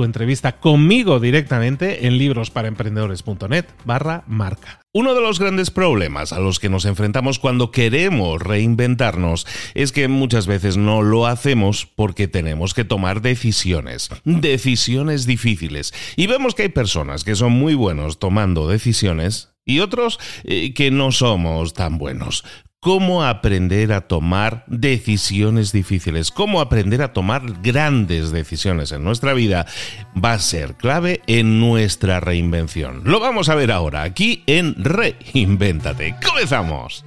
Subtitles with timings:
[0.00, 4.80] tu entrevista conmigo directamente en librosparaemprendedores.net barra marca.
[4.94, 10.08] Uno de los grandes problemas a los que nos enfrentamos cuando queremos reinventarnos es que
[10.08, 15.92] muchas veces no lo hacemos porque tenemos que tomar decisiones, decisiones difíciles.
[16.16, 20.90] Y vemos que hay personas que son muy buenos tomando decisiones y otros eh, que
[20.90, 22.44] no somos tan buenos
[22.80, 29.66] cómo aprender a tomar decisiones difíciles, cómo aprender a tomar grandes decisiones en nuestra vida
[30.22, 33.02] va a ser clave en nuestra reinvención.
[33.04, 36.16] Lo vamos a ver ahora aquí en Reinvéntate.
[36.26, 37.04] ¡Comenzamos!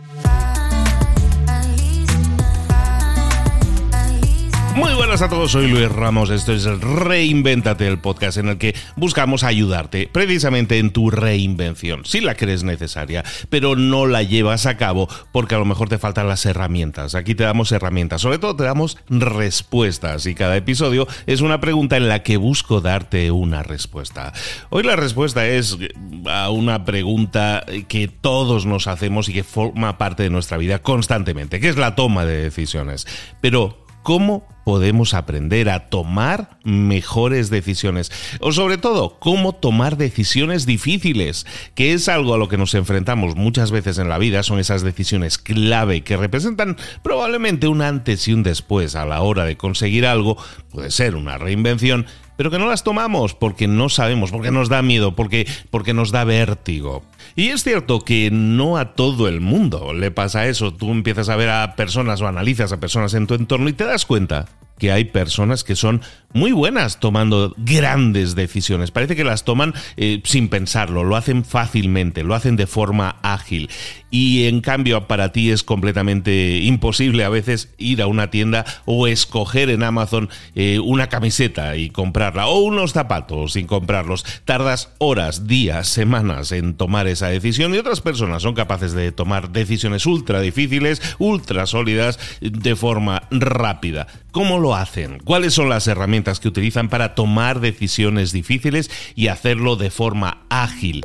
[4.75, 8.75] Muy buenas a todos, soy Luis Ramos, esto es Reinvéntate, el podcast en el que
[8.95, 14.75] buscamos ayudarte precisamente en tu reinvención, si la crees necesaria, pero no la llevas a
[14.75, 17.13] cabo porque a lo mejor te faltan las herramientas.
[17.13, 21.95] Aquí te damos herramientas, sobre todo te damos respuestas y cada episodio es una pregunta
[21.97, 24.33] en la que busco darte una respuesta.
[24.71, 25.77] Hoy la respuesta es
[26.25, 31.59] a una pregunta que todos nos hacemos y que forma parte de nuestra vida constantemente,
[31.59, 33.05] que es la toma de decisiones.
[33.39, 38.11] Pero, ¿cómo podemos aprender a tomar mejores decisiones.
[38.39, 43.35] O sobre todo, cómo tomar decisiones difíciles, que es algo a lo que nos enfrentamos
[43.35, 48.33] muchas veces en la vida, son esas decisiones clave que representan probablemente un antes y
[48.33, 50.37] un después a la hora de conseguir algo,
[50.71, 52.05] puede ser una reinvención,
[52.37, 56.11] pero que no las tomamos porque no sabemos, porque nos da miedo, porque, porque nos
[56.11, 57.03] da vértigo.
[57.35, 60.73] Y es cierto que no a todo el mundo le pasa eso.
[60.73, 63.85] Tú empiezas a ver a personas o analizas a personas en tu entorno y te
[63.85, 64.45] das cuenta
[64.83, 66.01] que hay personas que son
[66.33, 68.91] muy buenas tomando grandes decisiones.
[68.91, 73.69] Parece que las toman eh, sin pensarlo, lo hacen fácilmente, lo hacen de forma ágil.
[74.09, 79.07] Y en cambio para ti es completamente imposible a veces ir a una tienda o
[79.07, 84.25] escoger en Amazon eh, una camiseta y comprarla o unos zapatos sin comprarlos.
[84.43, 89.51] Tardas horas, días, semanas en tomar esa decisión y otras personas son capaces de tomar
[89.51, 94.07] decisiones ultra difíciles, ultra sólidas de forma rápida.
[94.31, 95.19] ¿Cómo lo hacen?
[95.23, 101.03] ¿Cuáles son las herramientas que utilizan para tomar decisiones difíciles y hacerlo de forma ágil?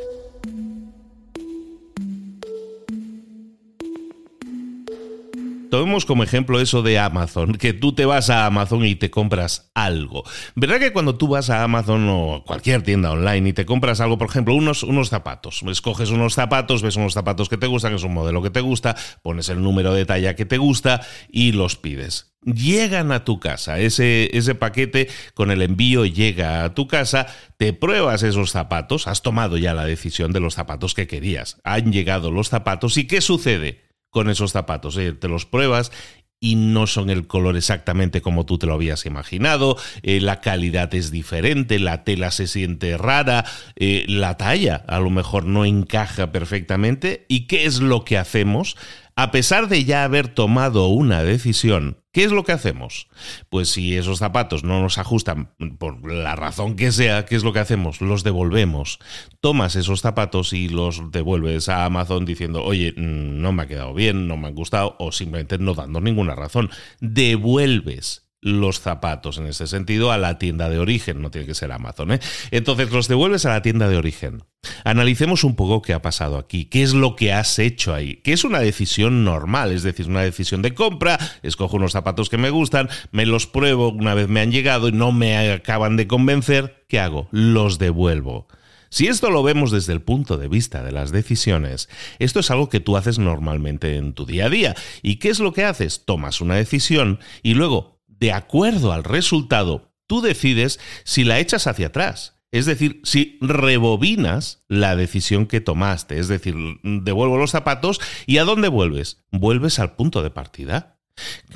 [5.71, 9.71] Tomemos como ejemplo eso de Amazon, que tú te vas a Amazon y te compras
[9.75, 10.25] algo.
[10.55, 14.17] ¿Verdad que cuando tú vas a Amazon o cualquier tienda online y te compras algo,
[14.17, 18.03] por ejemplo, unos, unos zapatos, escoges unos zapatos, ves unos zapatos que te gustan, es
[18.03, 21.77] un modelo que te gusta, pones el número de talla que te gusta y los
[21.77, 22.33] pides?
[22.45, 27.27] Llegan a tu casa, ese, ese paquete con el envío llega a tu casa,
[27.59, 31.93] te pruebas esos zapatos, has tomado ya la decisión de los zapatos que querías, han
[31.93, 33.88] llegado los zapatos y ¿qué sucede?
[34.11, 34.97] Con esos zapatos.
[34.97, 35.93] Eh, te los pruebas
[36.41, 40.95] y no son el color exactamente como tú te lo habías imaginado, eh, la calidad
[40.95, 43.45] es diferente, la tela se siente rara,
[43.77, 47.27] eh, la talla a lo mejor no encaja perfectamente.
[47.29, 48.77] ¿Y qué es lo que hacemos?
[49.21, 53.07] A pesar de ya haber tomado una decisión, ¿Qué es lo que hacemos?
[53.49, 57.53] Pues si esos zapatos no nos ajustan por la razón que sea, ¿qué es lo
[57.53, 58.01] que hacemos?
[58.01, 58.99] Los devolvemos.
[59.41, 63.95] Tomas esos zapatos y los devuelves a Amazon diciendo, oye, mm, no me ha quedado
[63.95, 66.71] bien, no me han gustado, o simplemente no dando ninguna razón.
[67.01, 71.73] Devuelves los zapatos en ese sentido a la tienda de origen, no tiene que ser
[71.73, 72.13] Amazon.
[72.13, 72.21] ¿eh?
[72.51, 74.45] Entonces los devuelves a la tienda de origen.
[74.85, 78.33] Analicemos un poco qué ha pasado aquí, qué es lo que has hecho ahí, que
[78.33, 82.51] es una decisión normal, es decir, una decisión de compra, escojo unos zapatos que me
[82.51, 86.85] gustan, me los pruebo una vez me han llegado y no me acaban de convencer,
[86.89, 87.29] ¿qué hago?
[87.31, 88.49] Los devuelvo.
[88.91, 92.71] Si esto lo vemos desde el punto de vista de las decisiones, esto es algo
[92.71, 94.75] que tú haces normalmente en tu día a día.
[95.03, 96.07] ¿Y qué es lo que haces?
[96.07, 101.89] Tomas una decisión y luego de acuerdo al resultado, tú decides si la echas hacia
[101.89, 102.39] atrás.
[102.51, 108.45] Es decir, si rebobinas la decisión que tomaste, es decir, devuelvo los zapatos y ¿a
[108.45, 109.23] dónde vuelves?
[109.31, 110.99] Vuelves al punto de partida.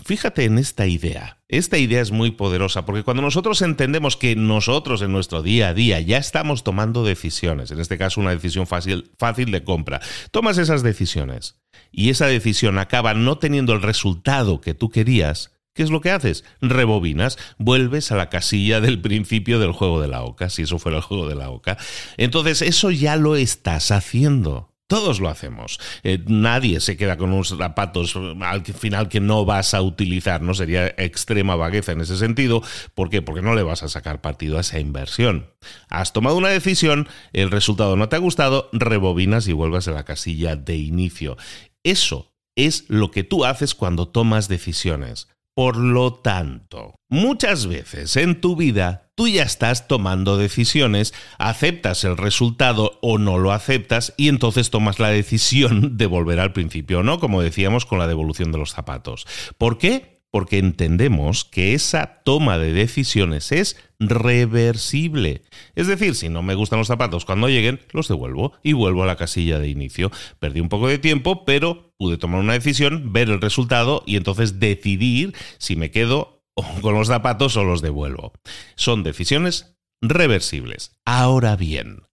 [0.05, 1.39] Fíjate en esta idea.
[1.49, 5.75] Esta idea es muy poderosa porque cuando nosotros entendemos que nosotros en nuestro día a
[5.75, 10.01] día ya estamos tomando decisiones, en este caso una decisión fácil, fácil de compra,
[10.31, 11.61] tomas esas decisiones
[11.91, 16.11] y esa decisión acaba no teniendo el resultado que tú querías, ¿Qué es lo que
[16.11, 16.45] haces?
[16.61, 20.99] Rebobinas, vuelves a la casilla del principio del juego de la oca, si eso fuera
[20.99, 21.79] el juego de la oca.
[22.19, 24.73] Entonces, eso ya lo estás haciendo.
[24.87, 25.81] Todos lo hacemos.
[26.03, 30.53] Eh, nadie se queda con unos zapatos al final que no vas a utilizar, ¿no?
[30.53, 32.63] Sería extrema vagueza en ese sentido.
[32.95, 33.23] ¿Por qué?
[33.23, 35.47] Porque no le vas a sacar partido a esa inversión.
[35.89, 40.05] Has tomado una decisión, el resultado no te ha gustado, rebobinas y vuelves a la
[40.05, 41.39] casilla de inicio.
[41.83, 45.29] Eso es lo que tú haces cuando tomas decisiones.
[45.55, 52.17] Por lo tanto, muchas veces en tu vida tú ya estás tomando decisiones, aceptas el
[52.17, 57.21] resultado o no lo aceptas y entonces tomas la decisión de volver al principio, ¿no?
[57.21, 59.27] Como decíamos con la devolución de los zapatos.
[59.59, 60.12] ¿Por qué?
[60.33, 65.43] Porque entendemos que esa toma de decisiones es reversible.
[65.77, 69.07] Es decir, si no me gustan los zapatos cuando lleguen, los devuelvo y vuelvo a
[69.07, 70.11] la casilla de inicio.
[70.39, 74.59] Perdí un poco de tiempo, pero pude tomar una decisión, ver el resultado y entonces
[74.59, 76.43] decidir si me quedo
[76.81, 78.33] con los zapatos o los devuelvo.
[78.75, 80.97] Son decisiones reversibles.
[81.05, 82.05] Ahora bien,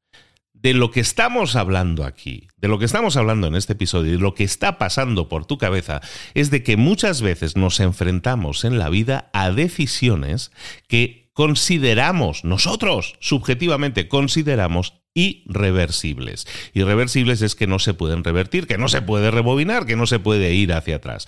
[0.62, 4.18] de lo que estamos hablando aquí, de lo que estamos hablando en este episodio y
[4.18, 6.02] lo que está pasando por tu cabeza,
[6.34, 10.52] es de que muchas veces nos enfrentamos en la vida a decisiones
[10.88, 16.46] que consideramos, nosotros subjetivamente consideramos irreversibles.
[16.74, 20.20] Irreversibles es que no se pueden revertir, que no se puede rebobinar, que no se
[20.20, 21.26] puede ir hacia atrás.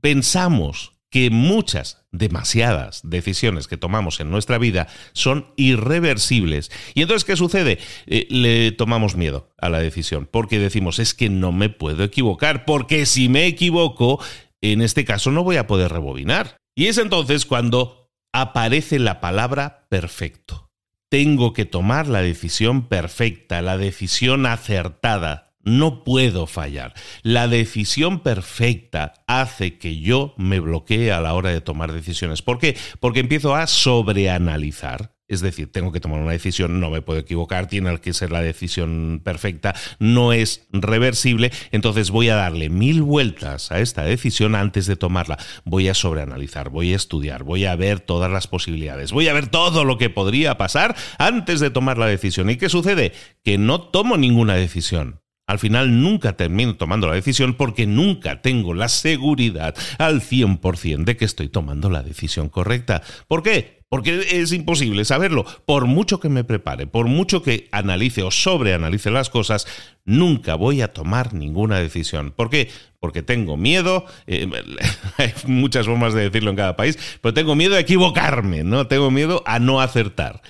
[0.00, 6.70] Pensamos que muchas, demasiadas decisiones que tomamos en nuestra vida son irreversibles.
[6.94, 7.78] Y entonces, ¿qué sucede?
[8.06, 12.64] Eh, le tomamos miedo a la decisión, porque decimos, es que no me puedo equivocar,
[12.64, 14.22] porque si me equivoco,
[14.60, 16.56] en este caso no voy a poder rebobinar.
[16.76, 20.70] Y es entonces cuando aparece la palabra perfecto.
[21.10, 26.94] Tengo que tomar la decisión perfecta, la decisión acertada, no puedo fallar.
[27.22, 32.42] La decisión perfecta hace que yo me bloquee a la hora de tomar decisiones.
[32.42, 32.76] ¿Por qué?
[33.00, 35.14] Porque empiezo a sobreanalizar.
[35.30, 38.42] Es decir, tengo que tomar una decisión, no me puedo equivocar, tiene que ser la
[38.42, 44.86] decisión perfecta, no es reversible, entonces voy a darle mil vueltas a esta decisión antes
[44.86, 45.38] de tomarla.
[45.64, 49.46] Voy a sobreanalizar, voy a estudiar, voy a ver todas las posibilidades, voy a ver
[49.46, 52.50] todo lo que podría pasar antes de tomar la decisión.
[52.50, 53.12] ¿Y qué sucede?
[53.44, 55.19] Que no tomo ninguna decisión
[55.50, 61.16] al final nunca termino tomando la decisión porque nunca tengo la seguridad al 100% de
[61.16, 63.02] que estoy tomando la decisión correcta.
[63.26, 63.80] ¿Por qué?
[63.88, 65.44] Porque es imposible saberlo.
[65.66, 69.66] Por mucho que me prepare, por mucho que analice o sobreanalice las cosas,
[70.04, 72.30] nunca voy a tomar ninguna decisión.
[72.30, 72.70] ¿Por qué?
[73.00, 74.48] Porque tengo miedo, eh,
[75.16, 78.86] hay muchas formas de decirlo en cada país, pero tengo miedo a equivocarme, ¿no?
[78.86, 80.42] Tengo miedo a no acertar.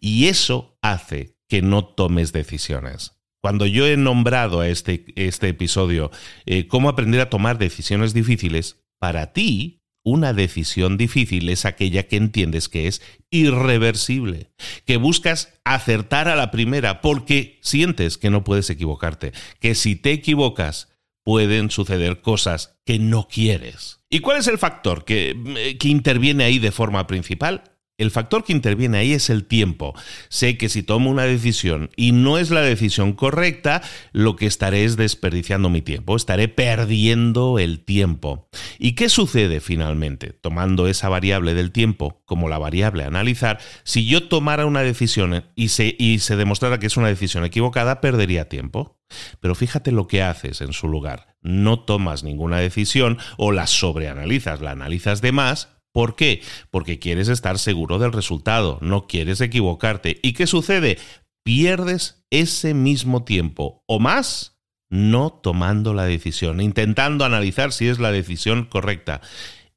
[0.00, 3.17] Y eso hace que no tomes decisiones.
[3.40, 6.10] Cuando yo he nombrado a este, este episodio
[6.46, 12.16] eh, cómo aprender a tomar decisiones difíciles, para ti una decisión difícil es aquella que
[12.16, 14.50] entiendes que es irreversible,
[14.86, 20.12] que buscas acertar a la primera porque sientes que no puedes equivocarte, que si te
[20.12, 20.88] equivocas
[21.24, 24.00] pueden suceder cosas que no quieres.
[24.08, 27.64] ¿Y cuál es el factor que, eh, que interviene ahí de forma principal?
[27.98, 29.92] El factor que interviene ahí es el tiempo.
[30.28, 34.84] Sé que si tomo una decisión y no es la decisión correcta, lo que estaré
[34.84, 38.48] es desperdiciando mi tiempo, estaré perdiendo el tiempo.
[38.78, 40.32] ¿Y qué sucede finalmente?
[40.32, 45.44] Tomando esa variable del tiempo como la variable a analizar, si yo tomara una decisión
[45.56, 48.96] y se, y se demostrara que es una decisión equivocada, perdería tiempo.
[49.40, 51.34] Pero fíjate lo que haces en su lugar.
[51.42, 56.42] No tomas ninguna decisión o la sobreanalizas, la analizas de más ¿Por qué?
[56.70, 60.20] Porque quieres estar seguro del resultado, no quieres equivocarte.
[60.22, 60.96] ¿Y qué sucede?
[61.42, 68.12] Pierdes ese mismo tiempo o más no tomando la decisión, intentando analizar si es la
[68.12, 69.22] decisión correcta.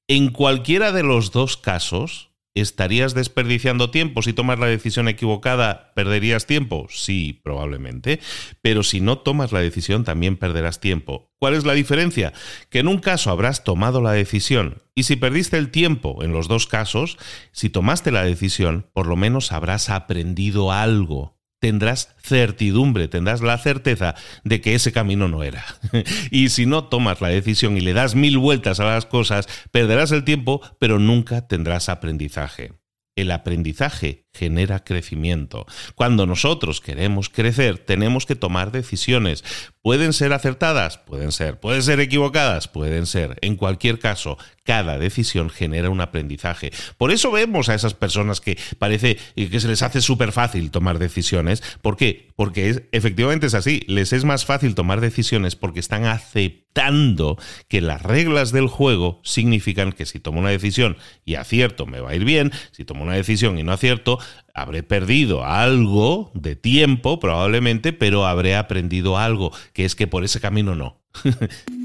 [0.07, 4.21] En cualquiera de los dos casos, ¿Estarías desperdiciando tiempo?
[4.21, 6.87] Si tomas la decisión equivocada, ¿perderías tiempo?
[6.89, 8.19] Sí, probablemente.
[8.61, 11.31] Pero si no tomas la decisión, también perderás tiempo.
[11.39, 12.33] ¿Cuál es la diferencia?
[12.69, 16.49] Que en un caso habrás tomado la decisión y si perdiste el tiempo en los
[16.49, 17.17] dos casos,
[17.53, 24.15] si tomaste la decisión, por lo menos habrás aprendido algo tendrás certidumbre, tendrás la certeza
[24.43, 25.63] de que ese camino no era.
[26.31, 30.11] y si no tomas la decisión y le das mil vueltas a las cosas, perderás
[30.11, 32.73] el tiempo, pero nunca tendrás aprendizaje.
[33.15, 35.65] El aprendizaje genera crecimiento.
[35.95, 39.43] Cuando nosotros queremos crecer, tenemos que tomar decisiones.
[39.81, 40.97] ¿Pueden ser acertadas?
[40.99, 41.59] Pueden ser.
[41.59, 42.67] ¿Pueden ser equivocadas?
[42.67, 43.37] Pueden ser.
[43.41, 46.71] En cualquier caso, cada decisión genera un aprendizaje.
[46.97, 50.99] Por eso vemos a esas personas que parece que se les hace súper fácil tomar
[50.99, 51.63] decisiones.
[51.81, 52.29] ¿Por qué?
[52.35, 53.81] Porque es, efectivamente es así.
[53.87, 59.91] Les es más fácil tomar decisiones porque están aceptando que las reglas del juego significan
[59.91, 63.15] que si tomo una decisión y acierto me va a ir bien, si tomo una
[63.15, 64.19] decisión y no acierto,
[64.53, 70.39] habré perdido algo de tiempo probablemente, pero habré aprendido algo, que es que por ese
[70.39, 70.97] camino no.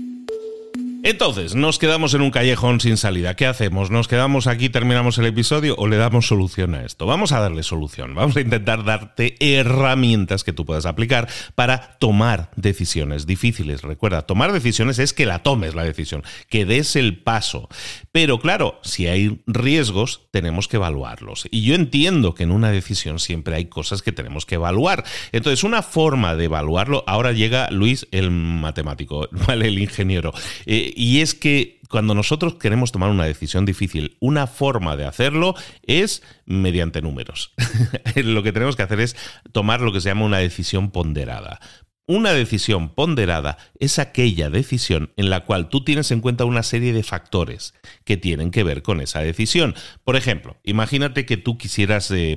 [1.07, 3.37] Entonces, nos quedamos en un callejón sin salida.
[3.37, 3.93] ¿Qué hacemos?
[3.93, 7.07] ¿Nos quedamos aquí, terminamos el episodio o le damos solución a esto?
[7.07, 8.17] Vamos a darle solución.
[8.17, 13.83] Vamos a intentar darte herramientas que tú puedas aplicar para tomar decisiones difíciles.
[13.83, 17.69] Recuerda, tomar decisiones es que la tomes la decisión, que des el paso.
[18.11, 21.47] Pero claro, si hay riesgos, tenemos que evaluarlos.
[21.53, 25.05] Y yo entiendo que en una decisión siempre hay cosas que tenemos que evaluar.
[25.31, 29.69] Entonces, una forma de evaluarlo, ahora llega Luis, el matemático, ¿vale?
[29.69, 30.33] El ingeniero.
[30.65, 35.55] Eh, y es que cuando nosotros queremos tomar una decisión difícil, una forma de hacerlo
[35.83, 37.53] es mediante números.
[38.17, 39.15] lo que tenemos que hacer es
[39.53, 41.61] tomar lo que se llama una decisión ponderada.
[42.09, 46.93] Una decisión ponderada es aquella decisión en la cual tú tienes en cuenta una serie
[46.93, 49.75] de factores que tienen que ver con esa decisión.
[50.05, 52.37] Por ejemplo, imagínate que tú quisieras eh,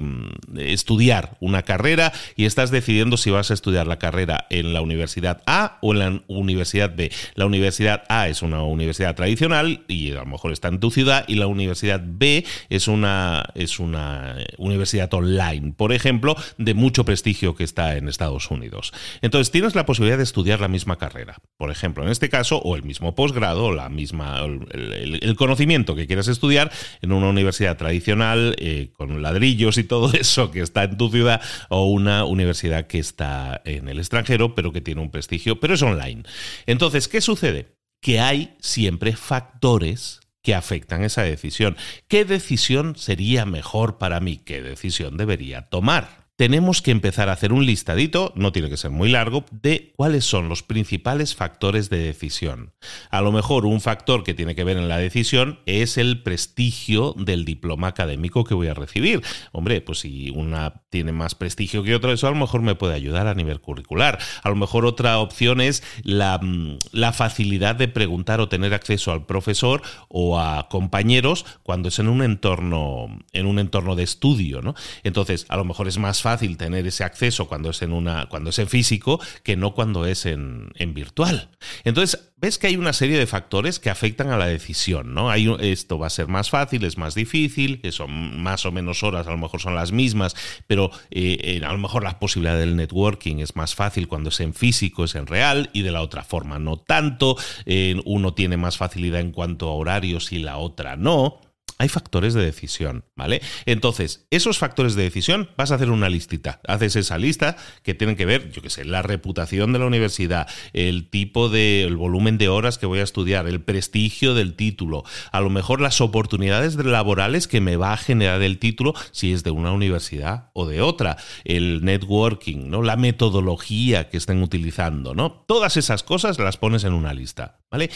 [0.57, 5.43] estudiar una carrera y estás decidiendo si vas a estudiar la carrera en la Universidad
[5.45, 7.11] A o en la Universidad B.
[7.35, 11.25] La Universidad A es una universidad tradicional y a lo mejor está en tu ciudad
[11.27, 17.53] y la Universidad B es una, es una universidad online, por ejemplo, de mucho prestigio
[17.53, 18.93] que está en Estados Unidos.
[19.21, 22.77] Entonces, tienes la posibilidad de estudiar la misma carrera, por ejemplo, en este caso, o
[22.77, 28.55] el mismo posgrado, o la misma, el, conocimiento que quieras estudiar en una universidad tradicional,
[28.57, 32.99] eh, con ladrillos y todo eso que está en tu ciudad, o una universidad que
[32.99, 36.23] está en el extranjero, pero que tiene un prestigio, pero es online.
[36.65, 37.75] Entonces, ¿qué sucede?
[37.99, 41.75] Que hay siempre factores que afectan esa decisión.
[42.07, 44.37] ¿Qué decisión sería mejor para mí?
[44.37, 46.18] ¿Qué decisión debería tomar?
[46.39, 50.24] Tenemos que empezar a hacer un listadito, no tiene que ser muy largo, de cuáles
[50.24, 52.72] son los principales factores de decisión.
[53.10, 57.13] A lo mejor un factor que tiene que ver en la decisión es el prestigio
[57.17, 59.22] del diploma académico que voy a recibir.
[59.51, 62.96] Hombre, pues si una tiene más prestigio que otra, eso a lo mejor me puede
[62.96, 64.19] ayudar a nivel curricular.
[64.43, 69.12] A lo mejor otra opción es la, mm, la facilidad de preguntar o tener acceso
[69.12, 74.62] al profesor o a compañeros cuando es en un entorno, en un entorno de estudio,
[74.62, 74.75] ¿no?
[75.03, 78.50] Entonces, a lo mejor es más fácil tener ese acceso cuando es en una, cuando
[78.50, 81.50] es en físico que no cuando es en virtual.
[81.84, 85.29] Entonces, ves que hay una serie de factores que afectan a la decisión, ¿no?
[85.29, 89.27] Hay, esto va a ser más fácil, es más difícil, son más o menos horas,
[89.27, 90.36] a lo mejor son las mismas,
[90.67, 94.53] pero eh, a lo mejor la posibilidad del networking es más fácil cuando es en
[94.53, 97.36] físico, es en real, y de la otra forma no tanto.
[97.65, 101.48] Eh, uno tiene más facilidad en cuanto a horarios y la otra no
[101.79, 103.41] hay factores de decisión, ¿vale?
[103.65, 106.59] Entonces, esos factores de decisión, vas a hacer una listita.
[106.67, 110.48] Haces esa lista que tienen que ver, yo qué sé, la reputación de la universidad,
[110.74, 115.05] el tipo de, el volumen de horas que voy a estudiar, el prestigio del título,
[115.31, 119.45] a lo mejor las oportunidades laborales que me va a generar el título si es
[119.45, 122.81] de una universidad o de otra, el networking, ¿no?
[122.81, 125.45] La metodología que estén utilizando, ¿no?
[125.48, 127.89] Todas esas cosas las pones en una lista, ¿vale?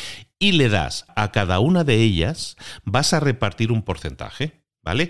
[0.43, 5.09] Y le das a cada una de ellas, vas a repartir un porcentaje, ¿vale?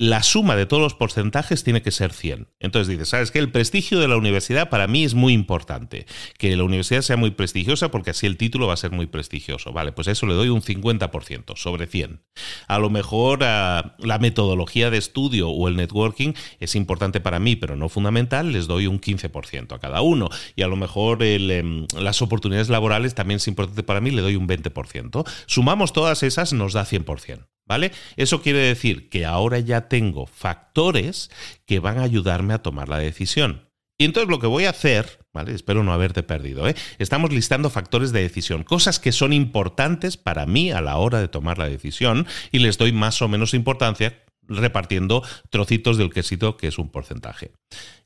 [0.00, 2.46] La suma de todos los porcentajes tiene que ser 100.
[2.60, 3.40] Entonces dices, ¿sabes qué?
[3.40, 6.06] El prestigio de la universidad para mí es muy importante.
[6.38, 9.72] Que la universidad sea muy prestigiosa porque así el título va a ser muy prestigioso.
[9.72, 12.20] Vale, pues a eso le doy un 50% sobre 100.
[12.68, 17.56] A lo mejor ah, la metodología de estudio o el networking es importante para mí,
[17.56, 20.28] pero no fundamental, les doy un 15% a cada uno.
[20.54, 24.36] Y a lo mejor em, las oportunidades laborales también es importante para mí, le doy
[24.36, 25.28] un 20%.
[25.46, 27.48] Sumamos todas esas, nos da 100%.
[27.68, 27.92] ¿Vale?
[28.16, 31.30] Eso quiere decir que ahora ya tengo factores
[31.66, 33.68] que van a ayudarme a tomar la decisión.
[33.98, 35.52] Y entonces lo que voy a hacer, ¿vale?
[35.52, 36.74] Espero no haberte perdido, ¿eh?
[36.98, 41.28] Estamos listando factores de decisión, cosas que son importantes para mí a la hora de
[41.28, 46.68] tomar la decisión y les doy más o menos importancia repartiendo trocitos del quesito que
[46.68, 47.52] es un porcentaje.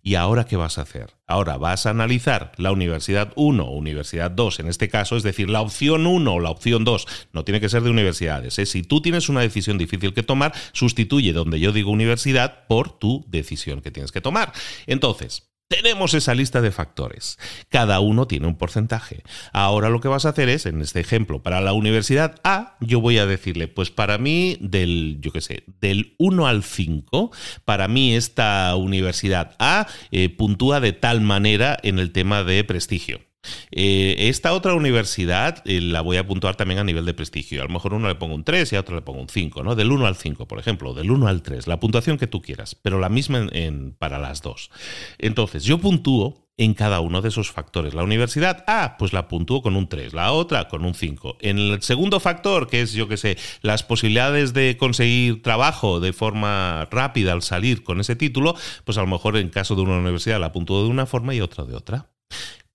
[0.03, 1.15] ¿Y ahora qué vas a hacer?
[1.27, 5.49] Ahora vas a analizar la universidad 1 o universidad 2 en este caso, es decir,
[5.49, 7.07] la opción 1 o la opción 2.
[7.33, 8.59] No tiene que ser de universidades.
[8.59, 8.67] ¿eh?
[8.67, 13.25] Si tú tienes una decisión difícil que tomar, sustituye donde yo digo universidad por tu
[13.29, 14.53] decisión que tienes que tomar.
[14.87, 17.39] Entonces, tenemos esa lista de factores.
[17.71, 19.23] Cada uno tiene un porcentaje.
[19.53, 23.01] Ahora lo que vas a hacer es, en este ejemplo, para la universidad A, yo
[23.01, 27.33] voy a decirle, pues para mí, del, yo qué sé, del 1 al 5,
[27.65, 33.32] para mí esta universidad A eh, puntúa de tal manera en el tema de prestigio.
[33.71, 37.63] Eh, esta otra universidad eh, la voy a puntuar también a nivel de prestigio.
[37.63, 39.63] A lo mejor uno le pongo un 3 y a otro le pongo un 5,
[39.63, 39.75] ¿no?
[39.75, 42.75] Del 1 al 5, por ejemplo, del 1 al 3, la puntuación que tú quieras,
[42.75, 44.71] pero la misma en, para las dos.
[45.19, 47.95] Entonces, yo puntúo en cada uno de esos factores.
[47.95, 51.39] La universidad A, pues la puntúo con un 3, la otra con un 5.
[51.41, 56.13] En el segundo factor, que es, yo qué sé, las posibilidades de conseguir trabajo de
[56.13, 59.99] forma rápida al salir con ese título, pues a lo mejor en caso de una
[59.99, 62.13] universidad la puntúo de una forma y otra de otra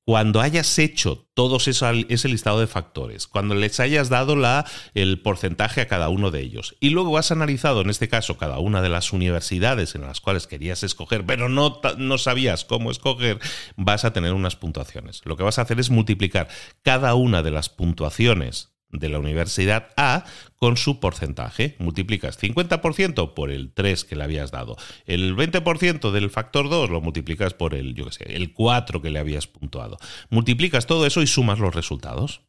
[0.08, 5.82] cuando hayas hecho todos ese listado de factores, cuando les hayas dado la, el porcentaje
[5.82, 8.88] a cada uno de ellos, y luego has analizado, en este caso, cada una de
[8.88, 13.40] las universidades en las cuales querías escoger, pero no, no sabías cómo escoger,
[13.76, 15.24] vas a tener unas puntuaciones.
[15.26, 16.48] Lo que vas a hacer es multiplicar
[16.84, 20.26] cada una de las puntuaciones de la universidad A
[20.56, 21.76] con su porcentaje.
[21.80, 24.78] Multiplicas 50% por el 3 que le habías dado.
[25.06, 29.10] El 20% del factor 2 lo multiplicas por el, yo qué sé, el 4 que
[29.10, 29.98] le habías puntuado.
[30.30, 32.42] Multiplicas todo eso y sumas los resultados.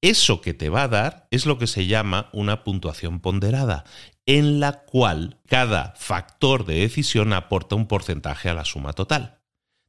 [0.00, 3.84] Eso que te va a dar es lo que se llama una puntuación ponderada,
[4.26, 9.38] en la cual cada factor de decisión aporta un porcentaje a la suma total.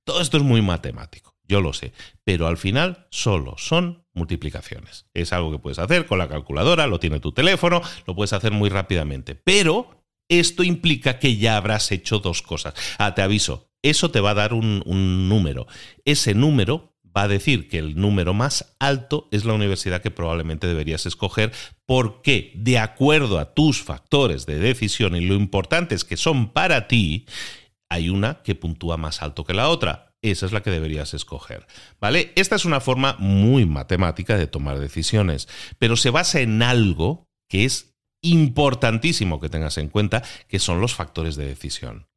[0.03, 5.07] Todo esto es muy matemático yo lo sé, pero al final solo son multiplicaciones.
[5.13, 8.51] Es algo que puedes hacer con la calculadora, lo tiene tu teléfono, lo puedes hacer
[8.51, 12.73] muy rápidamente, pero esto implica que ya habrás hecho dos cosas.
[12.97, 14.81] Ah, te aviso, eso te va a dar un,
[15.29, 15.67] número.
[16.05, 20.65] Ese número va a decir que el número más alto es la universidad que probablemente
[20.65, 21.51] deberías escoger
[21.85, 27.27] porque de acuerdo a tus factores de decisión y lo importantes que son para ti,
[27.89, 31.67] hay una que puntúa más alto que la otra esa es la que deberías escoger.
[31.99, 32.31] ¿Vale?
[32.35, 37.65] Esta es una forma muy matemática de tomar decisiones, pero se basa en algo que
[37.65, 42.07] es importantísimo que tengas en cuenta, que son los factores de decisión.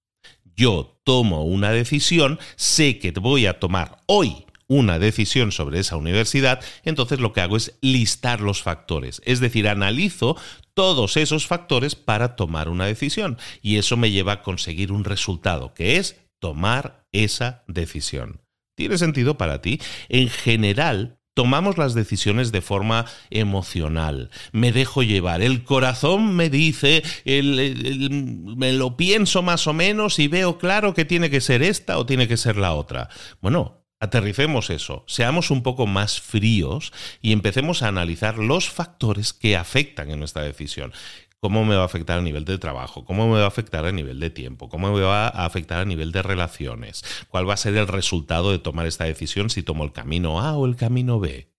[0.56, 6.62] Yo tomo una decisión, sé que voy a tomar hoy una decisión sobre esa universidad,
[6.84, 10.36] entonces lo que hago es listar los factores, es decir, analizo
[10.74, 15.72] todos esos factores para tomar una decisión y eso me lleva a conseguir un resultado,
[15.74, 18.40] que es tomar esa decisión.
[18.76, 19.80] ¿Tiene sentido para ti?
[20.08, 24.30] En general, tomamos las decisiones de forma emocional.
[24.52, 25.42] Me dejo llevar.
[25.42, 31.30] El corazón me dice, me lo pienso más o menos y veo claro que tiene
[31.30, 33.08] que ser esta o tiene que ser la otra.
[33.40, 33.82] Bueno.
[33.98, 40.10] Aterricemos eso, seamos un poco más fríos y empecemos a analizar los factores que afectan
[40.10, 40.92] en nuestra decisión
[41.40, 43.92] cómo me va a afectar a nivel de trabajo, cómo me va a afectar a
[43.92, 47.58] nivel de tiempo, cómo me va a afectar a nivel de relaciones, cuál va a
[47.58, 51.20] ser el resultado de tomar esta decisión si tomo el camino A o el camino
[51.20, 51.50] B.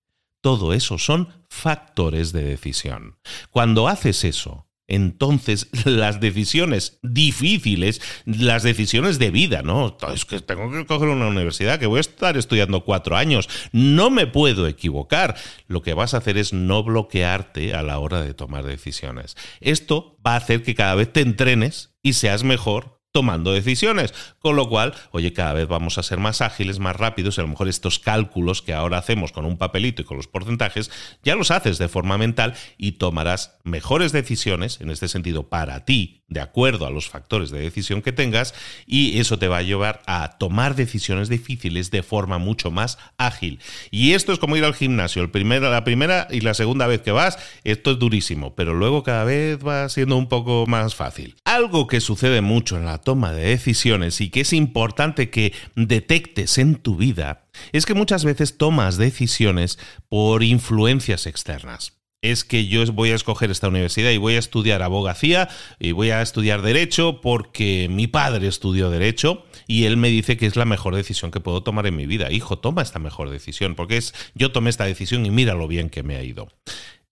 [0.41, 3.17] Todo eso son factores de decisión.
[3.49, 9.97] Cuando haces eso, entonces las decisiones difíciles, las decisiones de vida, ¿no?
[10.13, 14.09] Es que tengo que coger una universidad, que voy a estar estudiando cuatro años, no
[14.09, 15.35] me puedo equivocar.
[15.67, 19.35] Lo que vas a hacer es no bloquearte a la hora de tomar decisiones.
[19.59, 24.13] Esto va a hacer que cada vez te entrenes y seas mejor tomando decisiones.
[24.37, 27.45] Con lo cual, oye, cada vez vamos a ser más ágiles, más rápidos, y a
[27.45, 30.91] lo mejor estos cálculos que ahora hacemos con un papelito y con los porcentajes,
[31.23, 36.21] ya los haces de forma mental y tomarás mejores decisiones, en este sentido, para ti,
[36.27, 38.53] de acuerdo a los factores de decisión que tengas,
[38.85, 43.59] y eso te va a llevar a tomar decisiones difíciles de forma mucho más ágil.
[43.89, 45.23] Y esto es como ir al gimnasio.
[45.23, 49.01] El primero, la primera y la segunda vez que vas, esto es durísimo, pero luego
[49.01, 51.35] cada vez va siendo un poco más fácil.
[51.57, 56.59] Algo que sucede mucho en la toma de decisiones y que es importante que detectes
[56.59, 62.85] en tu vida es que muchas veces tomas decisiones por influencias externas es que yo
[62.93, 67.21] voy a escoger esta universidad y voy a estudiar abogacía y voy a estudiar derecho
[67.21, 71.39] porque mi padre estudió derecho y él me dice que es la mejor decisión que
[71.39, 72.31] puedo tomar en mi vida.
[72.31, 75.89] Hijo, toma esta mejor decisión porque es yo tomé esta decisión y mira lo bien
[75.89, 76.49] que me ha ido.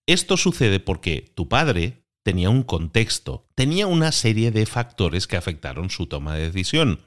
[0.05, 5.92] Esto sucede porque tu padre tenía un contexto, tenía una serie de factores que afectaron
[5.92, 7.02] su toma de decisión.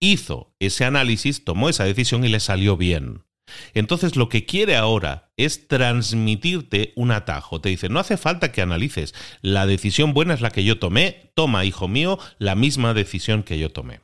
[0.00, 3.22] hizo ese análisis, tomó esa decisión y le salió bien.
[3.74, 7.60] Entonces lo que quiere ahora es transmitirte un atajo.
[7.60, 9.14] Te dice, no hace falta que analices.
[9.42, 11.30] La decisión buena es la que yo tomé.
[11.34, 14.00] Toma, hijo mío, la misma decisión que yo tomé.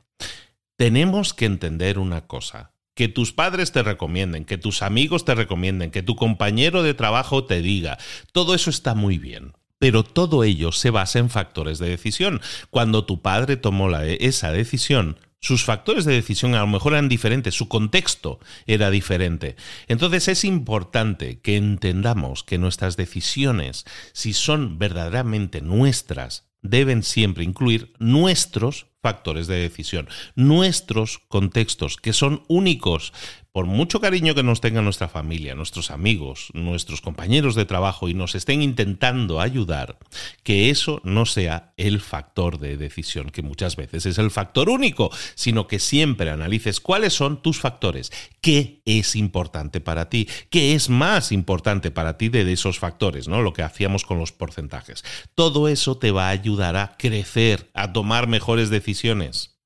[0.77, 2.73] Tenemos que entender una cosa.
[2.93, 7.45] Que tus padres te recomienden, que tus amigos te recomienden, que tu compañero de trabajo
[7.45, 7.97] te diga.
[8.33, 9.53] Todo eso está muy bien.
[9.79, 12.41] Pero todo ello se basa en factores de decisión.
[12.69, 17.55] Cuando tu padre tomó esa decisión, sus factores de decisión a lo mejor eran diferentes,
[17.55, 19.55] su contexto era diferente.
[19.87, 27.93] Entonces es importante que entendamos que nuestras decisiones, si son verdaderamente nuestras, deben siempre incluir
[27.99, 33.13] nuestros factores de decisión, nuestros contextos, que son únicos,
[33.51, 38.13] por mucho cariño que nos tenga nuestra familia, nuestros amigos, nuestros compañeros de trabajo y
[38.13, 39.97] nos estén intentando ayudar,
[40.43, 45.09] que eso no sea el factor de decisión, que muchas veces es el factor único,
[45.35, 50.89] sino que siempre analices cuáles son tus factores, qué es importante para ti, qué es
[50.89, 53.41] más importante para ti de esos factores, ¿no?
[53.41, 55.03] Lo que hacíamos con los porcentajes.
[55.35, 59.59] Todo eso te va a ayudar a crecer, a tomar mejores decisiones.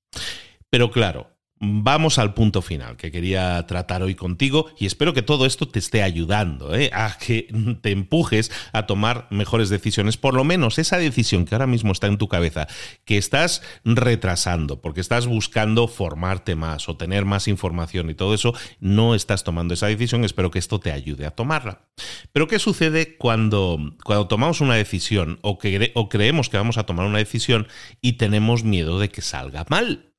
[0.69, 1.32] Pero claro,
[1.63, 5.79] vamos al punto final que quería tratar hoy contigo y espero que todo esto te
[5.79, 6.89] esté ayudando ¿eh?
[6.93, 7.47] a que
[7.81, 12.07] te empujes a tomar mejores decisiones, por lo menos esa decisión que ahora mismo está
[12.07, 12.67] en tu cabeza,
[13.05, 18.53] que estás retrasando porque estás buscando formarte más o tener más información y todo eso,
[18.79, 21.83] no estás tomando esa decisión, espero que esto te ayude a tomarla.
[22.31, 26.85] Pero ¿qué sucede cuando, cuando tomamos una decisión o, que, o creemos que vamos a
[26.85, 27.67] tomar una decisión
[28.01, 30.12] y tenemos miedo de que salga mal?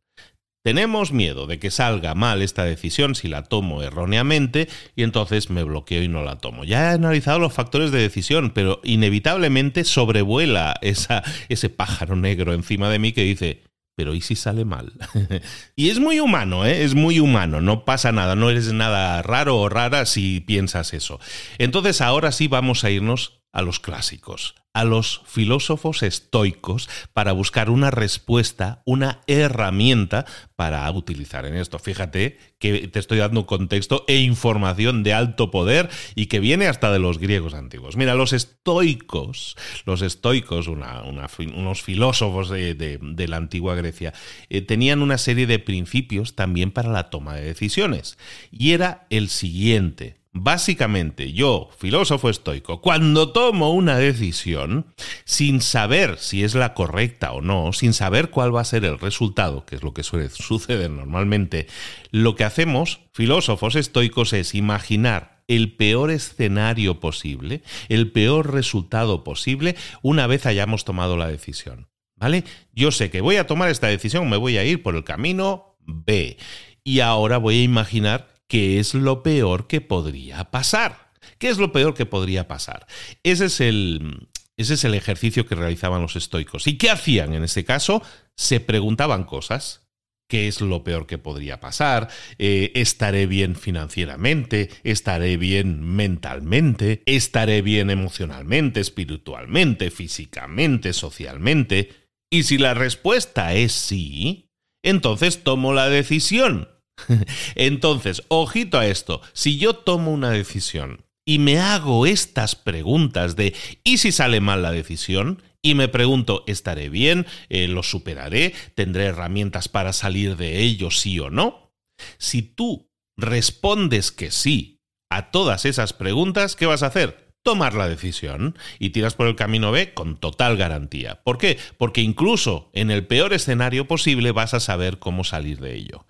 [0.64, 5.62] Tenemos miedo de que salga mal esta decisión si la tomo erróneamente y entonces me
[5.62, 6.64] bloqueo y no la tomo.
[6.64, 12.98] Ya he analizado los factores de decisión, pero inevitablemente sobrevuela ese pájaro negro encima de
[12.98, 13.62] mí que dice,
[13.94, 14.94] pero ¿y si sale mal?
[15.76, 16.82] y es muy humano, ¿eh?
[16.82, 21.20] es muy humano, no pasa nada, no eres nada raro o rara si piensas eso.
[21.58, 27.70] Entonces ahora sí vamos a irnos a los clásicos, a los filósofos estoicos para buscar
[27.70, 31.78] una respuesta, una herramienta para utilizar en esto.
[31.78, 36.92] Fíjate que te estoy dando contexto e información de alto poder y que viene hasta
[36.92, 37.96] de los griegos antiguos.
[37.96, 39.56] Mira, los estoicos,
[39.86, 44.12] los estoicos, unos filósofos de, la antigua Grecia,
[44.48, 48.18] eh, tenían una serie de principios también para la toma de decisiones.
[48.50, 50.23] Y era el siguiente.
[50.36, 54.92] Básicamente, yo, filósofo estoico, cuando tomo una decisión,
[55.24, 58.98] sin saber si es la correcta o no, sin saber cuál va a ser el
[58.98, 61.68] resultado, que es lo que suele suceder normalmente,
[62.10, 69.76] lo que hacemos, filósofos estoicos, es imaginar el peor escenario posible, el peor resultado posible,
[70.02, 71.86] una vez hayamos tomado la decisión.
[72.16, 72.42] ¿Vale?
[72.72, 75.76] Yo sé que voy a tomar esta decisión, me voy a ir por el camino
[75.86, 76.38] B.
[76.82, 81.12] Y ahora voy a imaginar qué es lo peor que podría pasar.
[81.38, 82.86] ¿Qué es lo peor que podría pasar?
[83.22, 86.66] Ese es el, ese es el ejercicio que realizaban los estoicos.
[86.66, 88.02] ¿Y qué hacían en este caso?
[88.36, 89.82] Se preguntaban cosas.
[90.26, 92.08] ¿Qué es lo peor que podría pasar?
[92.38, 94.70] Eh, ¿Estaré bien financieramente?
[94.82, 97.02] ¿Estaré bien mentalmente?
[97.04, 101.90] ¿Estaré bien emocionalmente, espiritualmente, físicamente, socialmente?
[102.30, 104.50] Y si la respuesta es sí,
[104.82, 106.68] entonces tomo la decisión
[107.54, 113.54] Entonces, ojito a esto, si yo tomo una decisión y me hago estas preguntas de
[113.82, 115.42] ¿y si sale mal la decisión?
[115.62, 117.26] Y me pregunto, ¿estaré bien?
[117.48, 118.54] Eh, ¿Lo superaré?
[118.74, 121.72] ¿Tendré herramientas para salir de ello, sí o no?
[122.18, 127.24] Si tú respondes que sí a todas esas preguntas, ¿qué vas a hacer?
[127.44, 131.20] tomar la decisión y tiras por el camino B con total garantía.
[131.22, 131.58] ¿Por qué?
[131.76, 136.06] Porque incluso en el peor escenario posible vas a saber cómo salir de ello.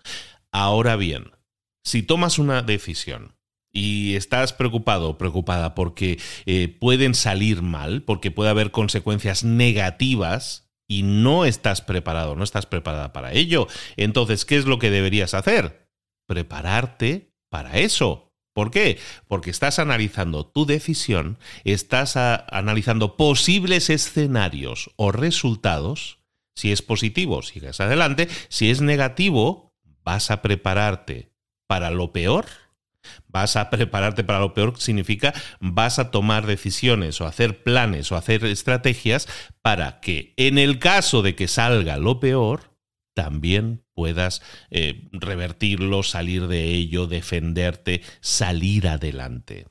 [0.55, 1.33] Ahora bien,
[1.83, 3.35] si tomas una decisión
[3.73, 10.71] y estás preocupado o preocupada porque eh, pueden salir mal, porque puede haber consecuencias negativas
[10.87, 15.35] y no estás preparado, no estás preparada para ello, entonces, ¿qué es lo que deberías
[15.35, 15.89] hacer?
[16.27, 18.33] Prepararte para eso.
[18.53, 19.01] ¿Por qué?
[19.27, 26.21] Porque estás analizando tu decisión, estás analizando posibles escenarios o resultados.
[26.55, 28.29] Si es positivo, sigues adelante.
[28.49, 29.64] Si es negativo,
[30.05, 31.31] vas a prepararte
[31.67, 32.47] para lo peor.
[33.29, 38.17] Vas a prepararte para lo peor significa vas a tomar decisiones o hacer planes o
[38.17, 39.29] hacer estrategias
[39.61, 42.75] para que en el caso de que salga lo peor,
[43.13, 49.67] también puedas eh, revertirlo, salir de ello, defenderte, salir adelante.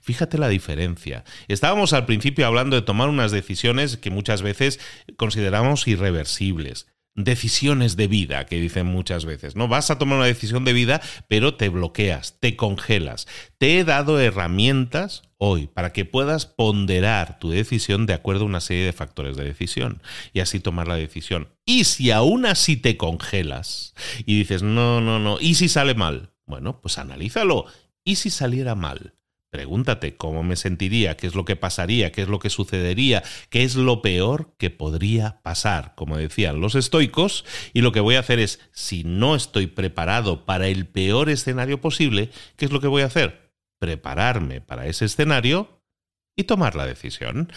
[0.00, 1.24] Fíjate la diferencia.
[1.48, 4.80] Estábamos al principio hablando de tomar unas decisiones que muchas veces
[5.16, 6.86] consideramos irreversibles
[7.18, 9.66] decisiones de vida, que dicen muchas veces, ¿no?
[9.66, 13.26] Vas a tomar una decisión de vida, pero te bloqueas, te congelas.
[13.58, 18.60] Te he dado herramientas hoy para que puedas ponderar tu decisión de acuerdo a una
[18.60, 20.00] serie de factores de decisión
[20.32, 21.48] y así tomar la decisión.
[21.66, 26.32] Y si aún así te congelas y dices, no, no, no, ¿y si sale mal?
[26.46, 27.66] Bueno, pues analízalo.
[28.04, 29.17] ¿Y si saliera mal?
[29.50, 33.62] Pregúntate cómo me sentiría, qué es lo que pasaría, qué es lo que sucedería, qué
[33.62, 38.20] es lo peor que podría pasar, como decían los estoicos, y lo que voy a
[38.20, 42.88] hacer es, si no estoy preparado para el peor escenario posible, ¿qué es lo que
[42.88, 43.52] voy a hacer?
[43.78, 45.80] Prepararme para ese escenario
[46.36, 47.50] y tomar la decisión.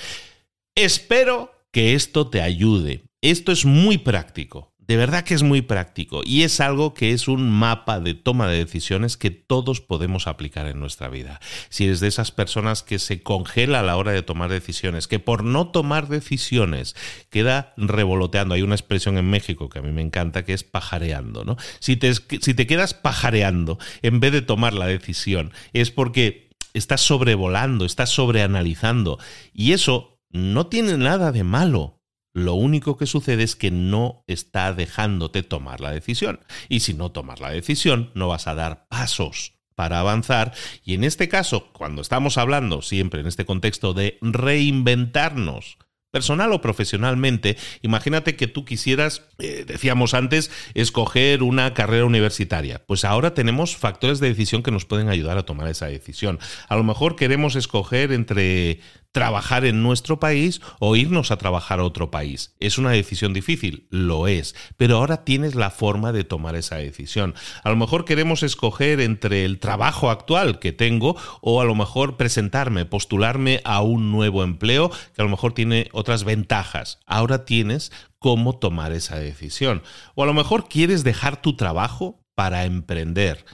[0.76, 3.04] Espero que esto te ayude.
[3.22, 4.71] Esto es muy práctico.
[4.88, 8.48] De verdad que es muy práctico y es algo que es un mapa de toma
[8.48, 11.40] de decisiones que todos podemos aplicar en nuestra vida.
[11.70, 15.20] Si eres de esas personas que se congela a la hora de tomar decisiones, que
[15.20, 16.96] por no tomar decisiones
[17.30, 21.46] queda revoloteando, hay una expresión en México que a mí me encanta que es pajareando,
[21.46, 21.58] ¿no?
[21.80, 27.02] Si te, si te quedas pajareando en vez de tomar la decisión, es porque estás
[27.02, 29.20] sobrevolando, estás sobreanalizando
[29.54, 32.01] y eso no tiene nada de malo
[32.34, 36.40] lo único que sucede es que no está dejándote tomar la decisión.
[36.70, 40.54] Y si no tomas la decisión, no vas a dar pasos para avanzar.
[40.84, 45.78] Y en este caso, cuando estamos hablando siempre en este contexto de reinventarnos,
[46.12, 52.84] personal o profesionalmente, imagínate que tú quisieras, eh, decíamos antes, escoger una carrera universitaria.
[52.86, 56.38] Pues ahora tenemos factores de decisión que nos pueden ayudar a tomar esa decisión.
[56.68, 61.84] A lo mejor queremos escoger entre trabajar en nuestro país o irnos a trabajar a
[61.84, 62.56] otro país.
[62.60, 63.88] ¿Es una decisión difícil?
[63.90, 67.36] Lo es, pero ahora tienes la forma de tomar esa decisión.
[67.64, 72.18] A lo mejor queremos escoger entre el trabajo actual que tengo o a lo mejor
[72.18, 77.00] presentarme, postularme a un nuevo empleo que a lo mejor tiene otras ventajas.
[77.06, 79.82] Ahora tienes cómo tomar esa decisión.
[80.16, 83.46] O a lo mejor quieres dejar tu trabajo para emprender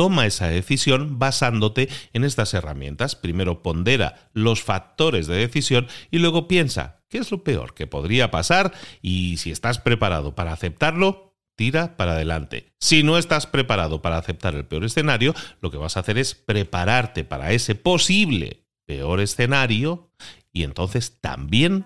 [0.00, 3.16] Toma esa decisión basándote en estas herramientas.
[3.16, 8.30] Primero pondera los factores de decisión y luego piensa qué es lo peor que podría
[8.30, 12.72] pasar y si estás preparado para aceptarlo, tira para adelante.
[12.78, 16.34] Si no estás preparado para aceptar el peor escenario, lo que vas a hacer es
[16.34, 20.10] prepararte para ese posible peor escenario
[20.50, 21.84] y entonces también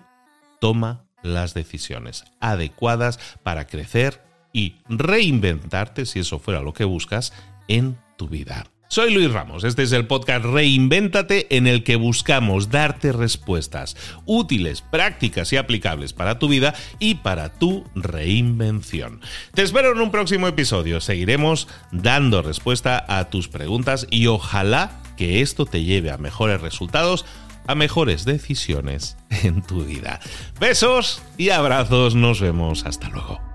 [0.61, 4.21] toma las decisiones adecuadas para crecer
[4.53, 7.33] y reinventarte, si eso fuera lo que buscas,
[7.67, 8.65] en tu vida.
[8.87, 14.81] Soy Luis Ramos, este es el podcast Reinvéntate en el que buscamos darte respuestas útiles,
[14.81, 19.21] prácticas y aplicables para tu vida y para tu reinvención.
[19.53, 25.41] Te espero en un próximo episodio, seguiremos dando respuesta a tus preguntas y ojalá que
[25.41, 27.25] esto te lleve a mejores resultados,
[27.67, 30.19] a mejores decisiones en tu vida.
[30.59, 33.54] Besos y abrazos, nos vemos, hasta luego.